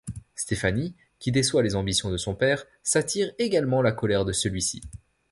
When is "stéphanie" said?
0.33-0.95